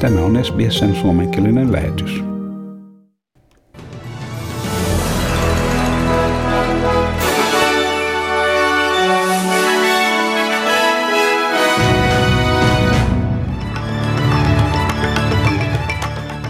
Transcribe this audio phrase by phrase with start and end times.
[0.00, 2.24] Tämä on SBSn suomenkielinen lähetys.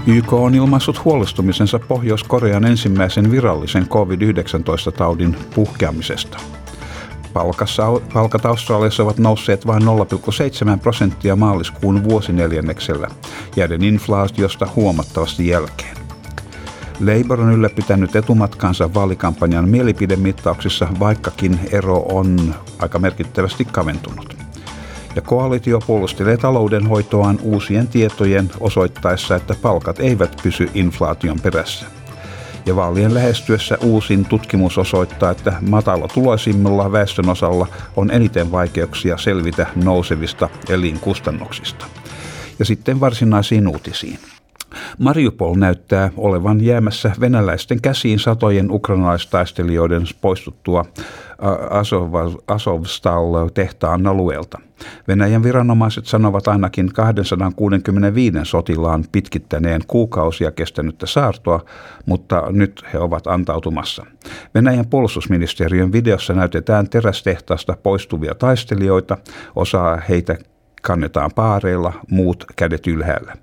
[0.06, 6.38] YK on ilmaissut huolestumisensa Pohjois-Korean ensimmäisen virallisen COVID-19-taudin puhkeamisesta.
[8.12, 9.88] Palkat Australiassa ovat nousseet vain 0,7
[10.82, 13.08] prosenttia maaliskuun vuosineljänneksellä,
[13.56, 15.96] jääden inflaatiosta huomattavasti jälkeen.
[17.00, 24.34] Labour on ylläpitänyt etumatkansa vaalikampanjan mielipidemittauksissa, vaikkakin ero on aika merkittävästi kaventunut
[25.16, 31.86] ja koalitio puolustelee taloudenhoitoaan uusien tietojen osoittaessa, että palkat eivät pysy inflaation perässä.
[32.66, 41.86] Ja vaalien lähestyessä uusin tutkimus osoittaa, että matalatuloisimmilla väestönosalla on eniten vaikeuksia selvitä nousevista elinkustannuksista.
[42.58, 44.18] Ja sitten varsinaisiin uutisiin.
[44.98, 50.84] Mariupol näyttää olevan jäämässä venäläisten käsiin satojen ukrainalaistaistelijoiden poistuttua
[52.46, 54.58] Azovstal-tehtaan alueelta.
[55.08, 61.64] Venäjän viranomaiset sanovat ainakin 265 sotilaan pitkittäneen kuukausia kestänyttä saartoa,
[62.06, 64.06] mutta nyt he ovat antautumassa.
[64.54, 69.16] Venäjän puolustusministeriön videossa näytetään terästehtaasta poistuvia taistelijoita,
[69.56, 70.36] osaa heitä
[70.82, 73.36] kannetaan paareilla, muut kädet ylhäällä.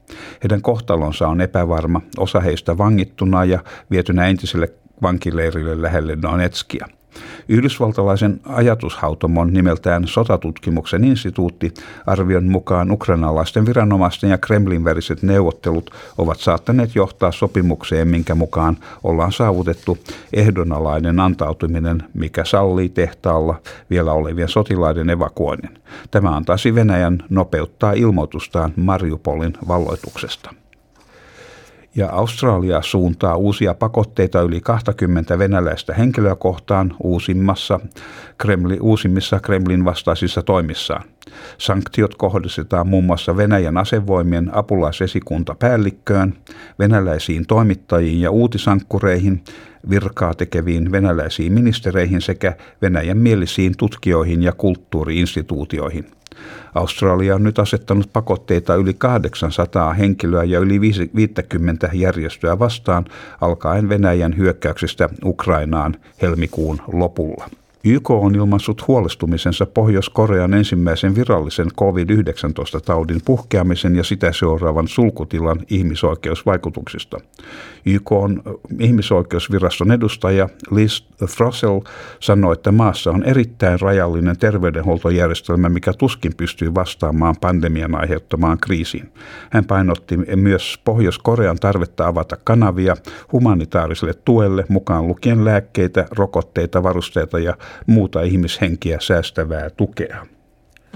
[0.44, 3.60] Heidän kohtalonsa on epävarma, osa heistä vangittuna ja
[3.92, 6.88] vietynä entiselle vankileirille lähelle Donetskia–
[7.50, 11.74] Yhdysvaltalaisen ajatushautomon nimeltään Sotatutkimuksen instituutti
[12.06, 19.32] arvion mukaan ukrainalaisten viranomaisten ja Kremlin väriset neuvottelut ovat saattaneet johtaa sopimukseen, minkä mukaan ollaan
[19.32, 19.98] saavutettu
[20.34, 23.56] ehdonalainen antautuminen, mikä sallii tehtaalla
[23.90, 25.78] vielä olevien sotilaiden evakuoinnin.
[26.12, 30.61] Tämä antaisi Venäjän nopeuttaa ilmoitustaan Mariupolin valloituksesta
[31.96, 37.80] ja Australia suuntaa uusia pakotteita yli 20 venäläistä henkilöä kohtaan uusimmassa
[38.38, 41.04] Kremli, uusimmissa Kremlin vastaisissa toimissaan.
[41.58, 46.34] Sanktiot kohdistetaan muun muassa Venäjän asevoimien apulaisesikunta päällikköön,
[46.80, 49.44] venäläisiin toimittajiin ja uutisankkureihin,
[49.90, 56.06] virkaa tekeviin venäläisiin ministereihin sekä Venäjän mielisiin tutkijoihin ja kulttuuriinstituutioihin–
[56.76, 63.06] Australia on nyt asettanut pakotteita yli 800 henkilöä ja yli 50 järjestöä vastaan
[63.42, 67.50] alkaen Venäjän hyökkäyksestä Ukrainaan helmikuun lopulla.
[67.84, 77.18] YK on ilmaissut huolestumisensa Pohjois-Korean ensimmäisen virallisen COVID-19-taudin puhkeamisen ja sitä seuraavan sulkutilan ihmisoikeusvaikutuksista.
[77.86, 78.44] YK on
[78.80, 81.02] ihmisoikeusviraston edustaja Liz
[81.38, 81.80] Throssell
[82.20, 89.12] sanoi, että maassa on erittäin rajallinen terveydenhuoltojärjestelmä, mikä tuskin pystyy vastaamaan pandemian aiheuttamaan kriisiin.
[89.50, 92.96] Hän painotti myös Pohjois-Korean tarvetta avata kanavia
[93.32, 100.26] humanitaariselle tuelle, mukaan lukien lääkkeitä, rokotteita, varusteita ja muuta ihmishenkiä säästävää tukea.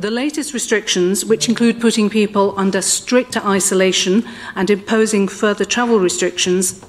[0.02, 4.24] The latest restrictions, which include putting people under stricter isolation
[4.56, 6.82] and imposing further travel restrictions,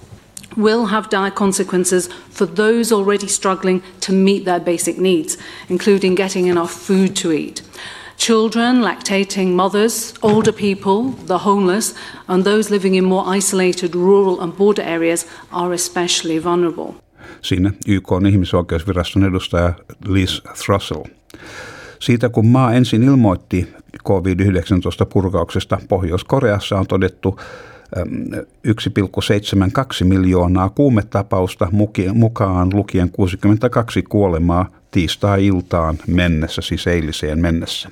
[0.56, 5.36] will have dire consequences for those already struggling to meet their basic needs,
[5.68, 7.62] including getting enough food to eat.
[8.16, 11.94] Children, lactating mothers, older people, the homeless,
[12.26, 16.96] and those living in more isolated rural and border areas are especially vulnerable.
[17.42, 19.72] Siinä YK on ihmisoikeusviraston edustaja
[20.08, 21.02] Liz Thrussell.
[21.98, 27.40] Siitä kun maa ensin ilmoitti COVID-19 purkauksesta, Pohjois-Koreassa on todettu
[27.96, 31.68] 1,72 miljoonaa kuumetapausta
[32.12, 37.90] mukaan lukien 62 kuolemaa tiistai-iltaan mennessä, siis eiliseen mennessä.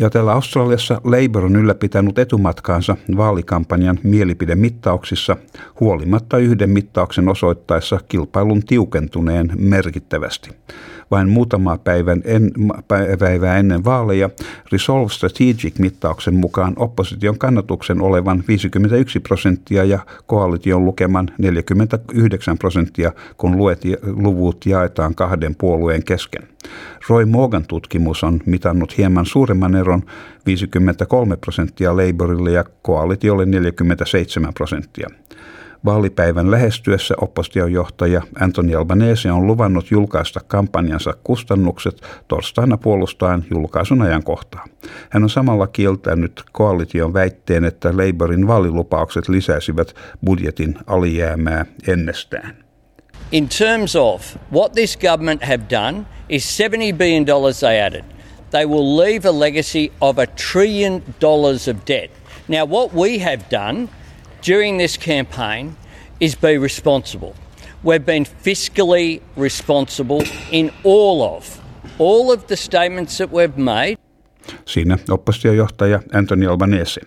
[0.00, 5.36] Ja täällä Australiassa Labour on ylläpitänyt etumatkaansa vaalikampanjan mielipidemittauksissa
[5.80, 10.50] huolimatta yhden mittauksen osoittaessa kilpailun tiukentuneen merkittävästi
[11.10, 12.52] vain muutama päivän en,
[13.18, 14.30] päivää ennen vaaleja
[14.72, 23.82] Resolve Strategic-mittauksen mukaan opposition kannatuksen olevan 51 prosenttia ja koalition lukeman 49 prosenttia, kun luet,
[24.02, 26.42] luvut jaetaan kahden puolueen kesken.
[27.08, 30.02] Roy Morgan tutkimus on mitannut hieman suuremman eron
[30.46, 35.08] 53 prosenttia Labourille ja koalitiolle 47 prosenttia.
[35.84, 44.64] Vaalipäivän lähestyessä oppositiojohtaja Anthony Albanese on luvannut julkaista kampanjansa kustannukset torstaina puolustaen julkaisun ajankohtaa.
[45.10, 49.94] Hän on samalla kieltänyt koalition väitteen, että Labourin vaalilupaukset lisäisivät
[50.24, 52.56] budjetin alijäämää ennestään.
[53.32, 58.04] In terms of what this government have done is 70 billion dollars they added.
[58.50, 62.10] They will leave a legacy of a trillion dollars of debt.
[62.48, 63.88] Now, what we have done
[64.48, 65.76] during this campaign
[66.20, 67.32] is be responsible.
[67.84, 71.60] We've been fiscally responsible in all of
[71.98, 73.96] all of the statements that we've made.
[74.64, 77.00] Siinä oppositiojohtaja Anthony Albanese.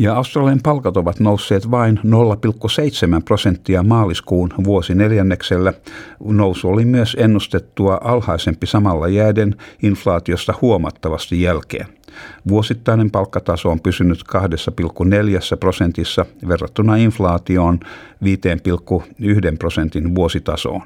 [0.00, 5.72] Ja Australian palkat ovat nousseet vain 0,7 prosenttia maaliskuun vuosineljänneksellä.
[6.24, 11.86] Nousu oli myös ennustettua alhaisempi samalla jääden inflaatiosta huomattavasti jälkeen.
[12.48, 17.80] Vuosittainen palkkataso on pysynyt 2,4 prosentissa verrattuna inflaatioon
[18.24, 20.82] 5,1 prosentin vuositasoon.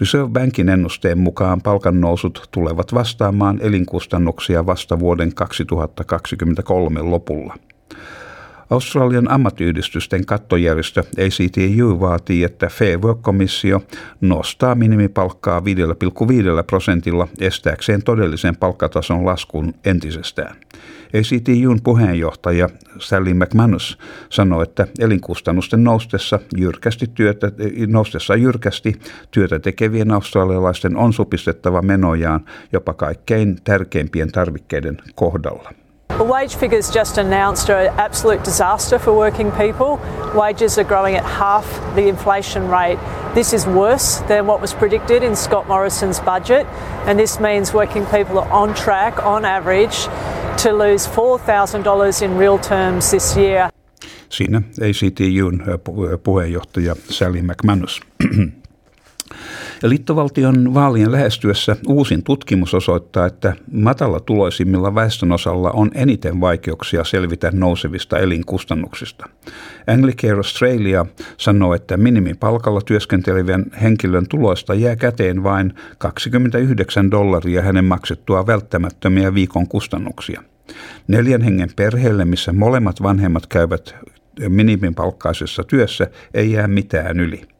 [0.00, 7.54] Reserve Bankin ennusteen mukaan palkannousut tulevat vastaamaan elinkustannuksia vasta vuoden 2023 lopulla.
[8.70, 13.82] Australian ammattiyhdistysten kattojärjestö ACTU vaatii, että Fair Work-komissio
[14.20, 15.64] nostaa minimipalkkaa 5,5
[16.66, 20.56] prosentilla estääkseen todellisen palkkatason laskun entisestään.
[21.14, 22.68] ACTUn puheenjohtaja
[22.98, 23.98] Sally McManus
[24.28, 27.52] sanoi, että elinkustannusten noustessa jyrkästi, työtä,
[27.86, 28.94] noustessa jyrkästi
[29.30, 35.72] työtä tekevien australialaisten on supistettava menojaan jopa kaikkein tärkeimpien tarvikkeiden kohdalla.
[36.08, 40.00] The wage figures just announced are an absolute disaster for working people.
[40.34, 41.64] Wages are growing at half
[41.94, 42.98] the inflation rate.
[43.34, 46.66] This is worse than what was predicted in Scott Morrison's budget,
[47.06, 50.08] and this means working people are on track, on average,
[50.62, 53.70] to lose $4,000 in real terms this year.
[54.28, 55.62] Siinä ACTUn
[56.22, 58.00] puheenjohtaja Sally McManus.
[59.82, 68.18] Liittovaltion vaalien lähestyessä uusin tutkimus osoittaa, että matala tuloisimmilla väestönosalla on eniten vaikeuksia selvitä nousevista
[68.18, 69.28] elinkustannuksista.
[69.86, 78.46] Anglicare Australia sanoo, että minimipalkalla työskentelevän henkilön tuloista jää käteen vain 29 dollaria hänen maksettua
[78.46, 80.42] välttämättömiä viikon kustannuksia.
[81.08, 83.94] Neljän hengen perheelle, missä molemmat vanhemmat käyvät
[84.48, 87.57] minimipalkkaisessa työssä, ei jää mitään yli.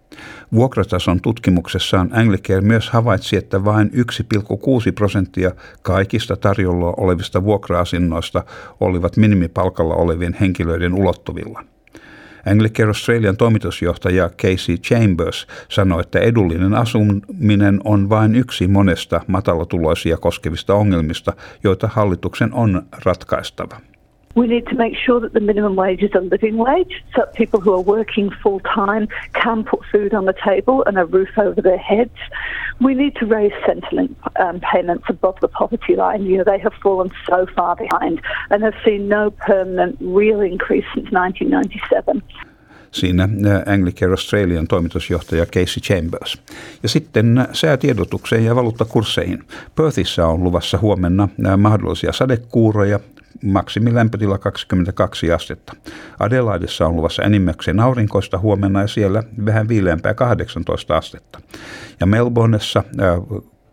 [0.53, 5.51] Vuokratason tutkimuksessaan Anglicare myös havaitsi, että vain 1,6 prosenttia
[5.83, 8.45] kaikista tarjolla olevista vuokra-asinnoista
[8.81, 11.65] olivat minimipalkalla olevien henkilöiden ulottuvilla.
[12.47, 20.75] Anglicare Australian toimitusjohtaja Casey Chambers sanoi, että edullinen asuminen on vain yksi monesta matalatuloisia koskevista
[20.75, 21.33] ongelmista,
[21.65, 23.81] joita hallituksen on ratkaistava.
[24.39, 27.35] We need to make sure that the minimum wage is a living wage so that
[27.35, 31.37] people who are working full time can put food on the table and a roof
[31.37, 32.19] over their heads.
[32.81, 36.23] We need to raise Centrelink um, payments above the poverty line.
[36.25, 40.87] You know, they have fallen so far behind and have seen no permanent real increase
[40.95, 42.23] since 1997.
[42.91, 46.43] siinä äh, Anglicare Australian toimitusjohtaja Casey Chambers.
[46.83, 49.45] Ja sitten äh, säätiedotukseen ja valuuttakursseihin.
[49.75, 53.01] Perthissä on luvassa huomenna äh, mahdollisia sadekuuroja,
[53.45, 55.73] maksimilämpötila 22 astetta.
[56.19, 61.41] Adelaidessa on luvassa enimmäkseen aurinkoista huomenna ja siellä vähän viileämpää 18 astetta.
[62.01, 62.85] Ja Melbourneessa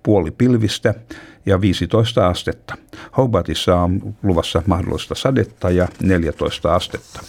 [0.03, 0.93] puoli pilvistä
[1.45, 2.75] ja 15 astetta.
[3.17, 7.19] Hobartissa on luvassa mahdollista sadetta ja 14 astetta.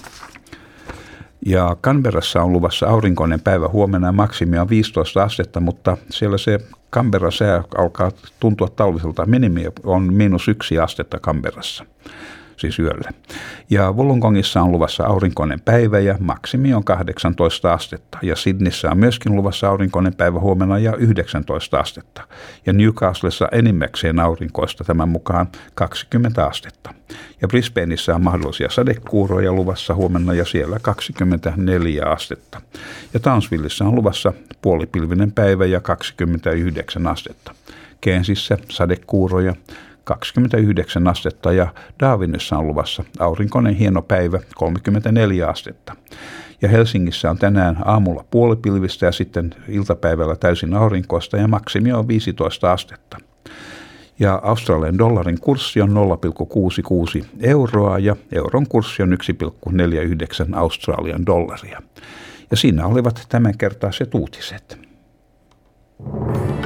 [1.49, 6.59] Ja Canberrassa on luvassa aurinkoinen päivä huomenna maksimi on 15 astetta, mutta siellä se
[6.93, 8.11] Canberra sää alkaa
[8.41, 9.27] tuntua talviselta.
[9.27, 11.85] Minimi on miinus yksi astetta Canberrassa
[12.57, 13.11] siis yöllä.
[13.71, 18.19] Ja Wollongongissa on luvassa aurinkoinen päivä ja maksimi on 18 astetta.
[18.23, 22.23] Ja Sydneyssä on myöskin luvassa aurinkoinen päivä huomenna ja 19 astetta.
[22.67, 26.95] Ja Newcastlessa enimmäkseen aurinkoista tämän mukaan 20 astetta.
[27.43, 32.61] Ja Brisbaneissa on mahdollisia sadekuuroja luvassa huomenna ja siellä 24 astetta.
[33.15, 34.33] Ja Townsvillessä on luvassa
[34.63, 37.55] puolipilvinen päivä ja 29 astetta.
[38.01, 39.55] Kensissä sadekuuroja
[40.07, 45.97] 29 astetta ja Darwinissa on luvassa aurinkoinen hieno päivä 34 astetta.
[46.63, 52.73] Ja Helsingissä on tänään aamulla puolipilvistä ja sitten iltapäivällä täysin aurinkoista ja maksimi on 15
[52.73, 53.19] astetta.
[54.19, 55.91] Ja Australian dollarin kurssi on
[57.21, 61.83] 0,66 euroa ja euron kurssi on 1,49 Australian dollaria.
[62.51, 64.79] Ja siinä olivat tämänkertaiset uutiset.
[65.99, 66.66] Haluatko